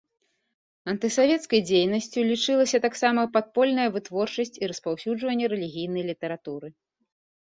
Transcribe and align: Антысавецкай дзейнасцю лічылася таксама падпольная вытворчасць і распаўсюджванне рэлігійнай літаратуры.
Антысавецкай 0.91 1.59
дзейнасцю 1.69 2.23
лічылася 2.29 2.77
таксама 2.85 3.21
падпольная 3.35 3.85
вытворчасць 3.97 4.59
і 4.63 4.69
распаўсюджванне 4.71 5.45
рэлігійнай 5.55 6.03
літаратуры. 6.11 6.67